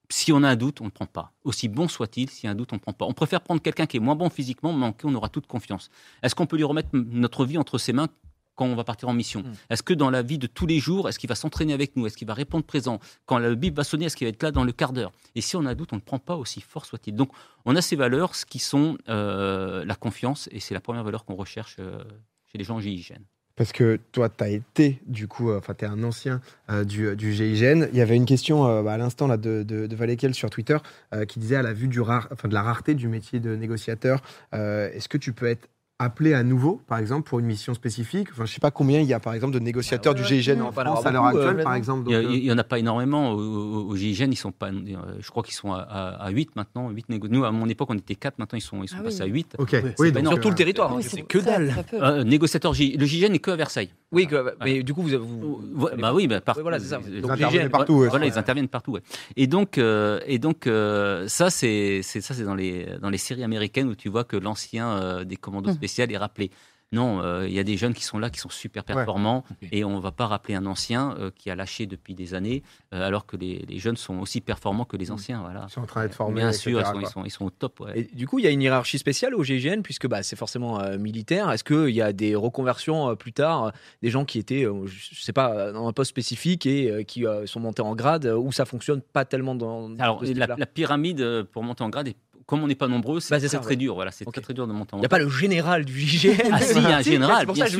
[0.09, 1.33] Si on a un doute, on ne prend pas.
[1.43, 3.05] Aussi bon soit-il, s'il y a un doute, on ne prend pas.
[3.05, 5.47] On préfère prendre quelqu'un qui est moins bon physiquement, mais en qui on aura toute
[5.47, 5.89] confiance.
[6.21, 8.07] Est-ce qu'on peut lui remettre notre vie entre ses mains
[8.55, 9.53] quand on va partir en mission Mm.
[9.69, 12.05] Est-ce que dans la vie de tous les jours, est-ce qu'il va s'entraîner avec nous?
[12.07, 12.99] Est-ce qu'il va répondre présent?
[13.25, 15.11] Quand le bip va sonner, est-ce qu'il va être là dans le quart d'heure?
[15.35, 17.15] Et si on a doute, on ne prend pas aussi fort soit-il.
[17.15, 17.31] Donc,
[17.65, 21.25] on a ces valeurs, ce qui sont euh, la confiance, et c'est la première valeur
[21.25, 22.03] qu'on recherche euh,
[22.51, 23.19] chez les gens GIGN.
[23.57, 26.83] Parce que toi, tu as été, du coup, euh, enfin, tu es un ancien euh,
[26.83, 27.87] du, du GIGN.
[27.91, 30.77] Il y avait une question euh, à l'instant là, de, de, de Valékel sur Twitter
[31.13, 33.55] euh, qui disait à la vue du rare, enfin, de la rareté du métier de
[33.55, 34.21] négociateur,
[34.53, 38.27] euh, est-ce que tu peux être appelé à nouveau, par exemple, pour une mission spécifique
[38.33, 40.41] enfin, Je sais pas combien il y a, par exemple, de négociateurs Ah ouais, du
[40.41, 40.61] GIGN ouais.
[40.67, 42.09] en France à l'heure actuelle, euh, par exemple.
[42.09, 44.81] Il donc, euh, n'y en a pas énormément au, au- GIGN, ils sont pas, euh,
[45.19, 46.89] je crois qu'ils sont à, à, 8 maintenant.
[46.89, 49.03] 8 négo- Nous, à mon époque, on était 4, maintenant ils sont, ils sont Ah
[49.03, 49.29] passés oui.
[49.29, 49.55] à 8.
[49.57, 51.37] Ok, Ouais, oui, c'est donc, pas Sur tout euh, le territoire, Oui, hein, c'est que
[51.37, 51.73] dalle.
[51.93, 53.89] Euh, négociateur J, le GIGN n'est que à Versailles.
[54.11, 56.99] Oui, que- mais du coup, vous, vous, bah oui, bah, par- Oui, voilà, c'est ça.
[57.07, 58.91] ils Donc, GIGN, partout, ouais, voilà, ils interviennent partout.
[58.93, 59.01] ouais.
[59.37, 63.17] Et donc, euh, et donc euh, ça, c'est c'est- ça, c'est dans les, dans les
[63.17, 66.51] séries américaines où tu vois que l'ancien euh, des commandos Spéciaux est rappelé.
[66.91, 69.83] Non, euh, il y a des jeunes qui sont là, qui sont super performants, et
[69.83, 72.61] on va pas rappeler un ancien euh, qui a lâché depuis des années,
[72.93, 75.41] euh, alors que les, les jeunes sont aussi performants que les anciens.
[75.41, 75.65] Voilà.
[75.67, 76.35] Ils sont en train d'être formés.
[76.41, 77.01] Bien etc., sûr, ils sont, quoi.
[77.01, 77.79] ils, sont, ils sont au top.
[77.81, 77.99] ouais.
[78.01, 80.79] Et du coup, il y a une hiérarchie spéciale au GIGN, puisque bah, c'est forcément
[80.79, 81.51] euh, militaire.
[81.51, 85.19] Est-ce qu'il y a des reconversions euh, plus tard, des gens qui étaient, euh, je
[85.21, 88.51] sais pas, dans un poste spécifique et euh, qui euh, sont montés en grade, où
[88.51, 89.93] ça fonctionne pas tellement dans.
[89.97, 92.15] Alors, la, la pyramide pour monter en grade, est-
[92.45, 93.75] comme on n'est pas nombreux, c'est Bah, très, ça, très ouais.
[93.75, 93.95] dur.
[93.95, 95.99] Voilà, c'est très, très dur de monter en Il n'y a pas le général du
[95.99, 96.33] GIGN.
[96.51, 97.79] Ah si, il y a un général, bien sûr.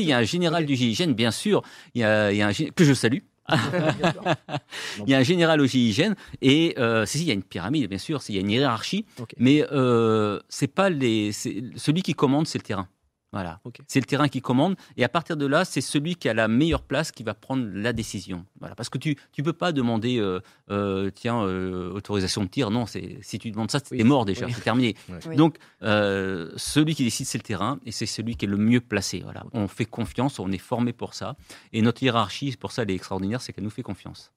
[0.00, 1.62] Il y a- un général du GIGN, bien sûr.
[1.94, 3.18] Il y a, un que je salue.
[3.50, 7.42] il y a un général au GIGN et euh, si, si, il y a une
[7.42, 9.04] pyramide, bien sûr, il y a une hiérarchie,
[9.38, 12.86] mais euh, c'est pas les, celui qui commande, c'est le terrain.
[13.32, 13.78] Voilà, Ok.
[13.86, 16.48] c'est le terrain qui commande et à partir de là, c'est celui qui a la
[16.48, 18.44] meilleure place qui va prendre la décision.
[18.58, 20.40] Voilà, parce que tu tu peux pas demander euh,
[20.70, 22.70] euh, tiens euh, autorisation de tir.
[22.70, 24.02] Non, c'est si tu demandes ça, c'est Oui.
[24.04, 24.52] mort déjà, Oui.
[24.52, 24.96] c'est terminé.
[25.28, 25.36] Oui.
[25.36, 28.80] Donc euh, celui qui décide, c'est le terrain et c'est celui qui est le mieux
[28.80, 29.20] placé.
[29.22, 31.36] Voilà, on fait confiance, on est formé pour ça
[31.72, 34.32] et notre hiérarchie, pour ça, elle est extraordinaire, c'est qu'elle nous fait confiance.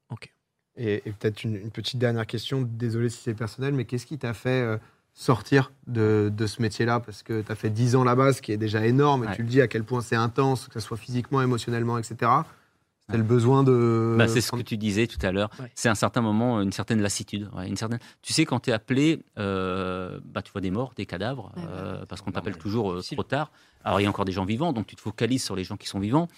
[0.75, 4.17] Et, et peut-être une, une petite dernière question, désolé si c'est personnel, mais qu'est-ce qui
[4.17, 4.77] t'a fait euh,
[5.13, 8.51] sortir de, de ce métier-là Parce que tu as fait 10 ans là-bas, ce qui
[8.51, 9.35] est déjà énorme, et Ouais.
[9.35, 12.31] tu le dis à quel point c'est intense, que ce soit physiquement, émotionnellement, etc.
[13.05, 14.15] C'était le besoin de.
[14.17, 15.49] Bah, c'est ce que tu disais tout à l'heure.
[15.59, 15.69] Ouais.
[15.75, 17.49] C'est un certain moment, une certaine lassitude.
[17.53, 17.99] ouais, une certaine...
[18.21, 21.63] Tu sais, quand tu es appelé, euh, bah, tu vois des morts, des cadavres, Ouais,
[21.69, 23.17] euh, parce qu'on t'appelle toujours euh, difficile.
[23.17, 23.51] trop tard.
[23.83, 25.75] Alors, il y a encore des gens vivants, donc tu te focalises sur les gens
[25.75, 26.29] qui sont vivants.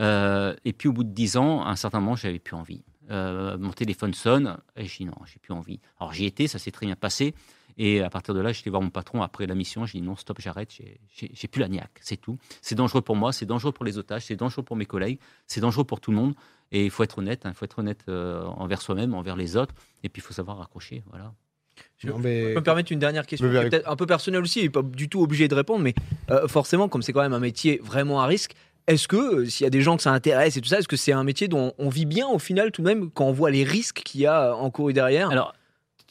[0.00, 2.82] Euh, et puis, au bout de dix ans, à un certain moment, j'avais plus envie.
[3.10, 5.78] Euh, mon téléphone sonne, et je dis non, j'ai plus envie.
[6.00, 7.34] Alors, j'y étais, ça s'est très bien passé.
[7.78, 9.84] Et à partir de là, j'étais voir mon patron après la mission.
[9.86, 10.70] J'ai dit non, stop, j'arrête.
[10.72, 12.38] j'ai- plus la niaque, c'est tout.
[12.62, 15.60] C'est dangereux pour moi, c'est dangereux pour les otages, c'est dangereux pour mes collègues, c'est
[15.60, 16.34] dangereux pour tout le monde.
[16.72, 19.56] Et il faut être honnête, hein, il faut être honnête euh, envers soi-même, envers les
[19.56, 19.74] autres.
[20.02, 21.02] Et puis il faut savoir raccrocher.
[21.10, 21.32] Voilà.
[21.98, 24.42] Je- Non, mais- Je peux me permettre une dernière question, Je peut-être un peu personnelle
[24.42, 25.94] aussi, et pas du tout obligé de répondre, mais
[26.30, 28.54] euh, forcément, comme c'est quand même un métier vraiment à risque,
[28.86, 30.88] est-ce que, euh, s'il y a des gens que ça intéresse et tout ça, est-ce
[30.88, 33.32] que c'est un métier dont on vit bien au final tout de même quand on
[33.32, 35.30] voit les risques qu'il y a encourus derrière?
[35.30, 35.54] Alors,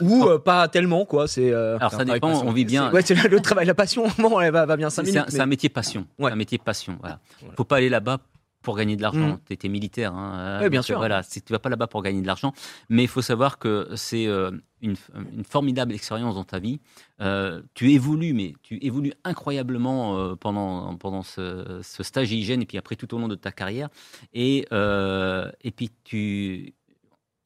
[0.02, 2.48] Ou euh, pas tellement, quoi c'est, euh, alors c'est ça dépend, passion.
[2.48, 2.88] on vit bien.
[2.90, 5.12] c'est- Ouais, c'est le, le travail, la passion, bon, elle va, va bien 5 C'est
[5.12, 5.28] minutes.
[5.28, 6.08] un, c'est un métier passion.
[6.18, 6.30] Ouais.
[6.30, 6.98] C'est un métier passion.
[7.00, 7.20] Voilà.
[7.42, 7.56] Voilà.
[7.56, 8.20] Faut pas aller là-bas
[8.64, 9.34] pour gagner de l'argent.
[9.34, 9.40] Mm.
[9.46, 10.14] Tu étais militaire.
[10.16, 10.98] Hein, Ouais, bien sûr.
[10.98, 12.54] Voilà, c'est- tu vas pas là-bas pour gagner de l'argent.
[12.90, 14.52] Mais il faut savoir que c'est euh,
[14.82, 14.96] une,
[15.36, 16.80] une formidable expérience dans ta vie.
[17.22, 22.66] Euh, tu évolues, mais tu évolues incroyablement euh, pendant, pendant ce, ce stage hygiène et
[22.66, 23.90] puis après tout au long de ta carrière.
[24.34, 26.74] Et, et puis tu,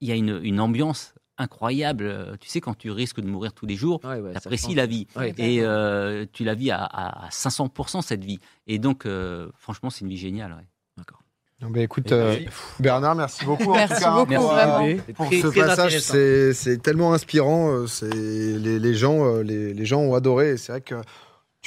[0.02, 2.38] il y a une, une ambiance incroyable.
[2.40, 4.76] Tu sais, quand tu risques de mourir tous les jours, Ouais, ouais, tu ça apprécies
[4.76, 5.08] la vie.
[5.16, 5.34] Ouais.
[5.38, 8.40] Et euh, tu la vis à, à- à 500% cette vie.
[8.68, 10.52] Et donc, euh, franchement, c'est une vie géniale.
[10.54, 10.68] ouais.
[11.60, 12.38] Non, mais écoute, euh,
[12.80, 13.72] Bernard, merci beaucoup.
[13.72, 14.86] en Merci tout cas, beaucoup, pour, vraiment.
[14.86, 14.98] euh,
[15.42, 16.00] ce très passage,
[16.54, 17.72] c'est tellement inspirant.
[17.72, 20.52] euh, C'est les, les gens, euh, les, les gens ont adoré.
[20.52, 20.94] et C'est vrai que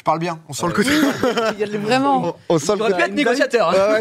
[0.01, 0.39] tu parles bien.
[0.49, 0.89] On sent le côté.
[1.53, 1.79] Il y a.
[1.79, 2.35] Vraiment.
[2.49, 3.03] On, on sent le côté.
[3.03, 3.69] être négociateur.
[3.69, 3.75] hein.
[3.93, 4.01] Ouais,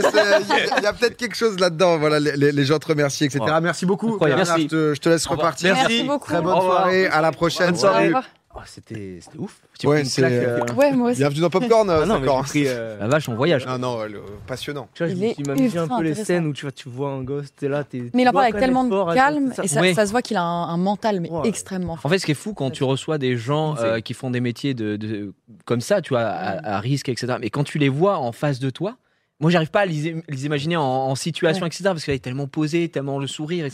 [0.77, 1.97] Il y a, peut-être quelque chose là-dedans.
[1.97, 3.43] Voilà, les, les- les gens te remercient, etc.
[3.43, 3.59] Ouais.
[3.59, 4.17] Merci beaucoup.
[4.21, 4.61] Merci.
[4.63, 5.73] Je, te, je te laisse repartir.
[5.75, 6.31] Merci beaucoup.
[6.31, 7.07] Très bonne soirée.
[7.07, 7.71] À la prochaine.
[7.71, 8.03] Bonne soirée.
[8.05, 8.23] Au revoir.
[8.55, 9.61] Oh, c'était c'était ouf.
[9.83, 11.19] Ouais, c'est, claque, euh, euh, Ouais, moi aussi.
[11.19, 12.43] Bienvenue dans Popcorn, Ah non, mais d'accord.
[12.45, 13.63] j'ai pris, euh, La vache, on voyage.
[13.67, 14.89] Ah non, le- passionnant.
[14.95, 17.11] Tu vois, Il je suis imaginé un peu les scènes où tu vois, tu vois
[17.11, 18.09] un gosse, t'es là, t'es.
[18.15, 19.93] Mais il en parle avec tellement de calme et ça, Ouais.
[19.93, 21.47] ça se voit qu'il a un, un mental mais Ouais.
[21.47, 22.09] extrêmement En fort.
[22.09, 24.73] fait, ce qui est fou quand tu reçois des gens euh, qui font des métiers
[24.73, 25.33] de, de-
[25.65, 27.35] comme ça, tu vois, à, à risque, etc.
[27.39, 28.97] Mais quand tu les vois en face de toi,
[29.41, 31.67] moi, j'arrive pas à les, les imaginer en, en situation, Ouais.
[31.67, 31.83] etc.
[31.85, 33.65] Parce qu'elle est tellement posée, tellement le sourire.
[33.67, 33.71] et-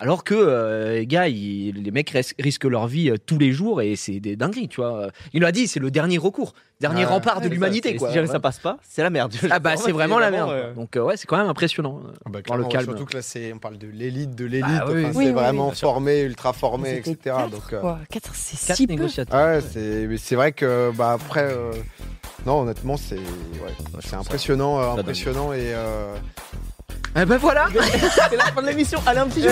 [0.00, 3.50] Alors que euh, les gars, ils- les mecs ris- risquent leur vie euh, tous les
[3.50, 5.08] jours et c'est des dingueries, tu vois.
[5.32, 7.10] Il l'a dit, c'est le dernier recours, dernier Ouais.
[7.10, 8.08] rempart de l'humanité, quoi.
[8.08, 9.34] Si jamais ça passe pas, c'est la merde.
[9.50, 10.50] Ah bah c'est vraiment la merde.
[10.50, 10.72] euh.
[10.74, 12.00] Donc euh, ouais, c'est quand même impressionnant.
[12.06, 12.84] euh, Ah bah, le calme.
[12.84, 14.66] Surtout que là, c'est, on parle de l'élite, de l'élite.
[14.80, 15.04] Ah oui.
[15.06, 17.16] enfin, Oui, c'est oui, vraiment formé, ultra formé, etc.
[17.24, 17.94] quatre, Donc, euh,
[18.34, 18.92] c'est Quatre si peu.
[18.92, 19.36] négociateurs.
[19.36, 21.72] ah ouais, c'est, mais c'est vrai que bah après, euh,
[22.46, 25.74] non, honnêtement, c'est, ouais, c'est impressionnant, impressionnant et.
[27.20, 27.66] Eh ben voilà.
[28.30, 29.00] C'est la fin de l'émission.
[29.04, 29.50] Allez, un petit jeu.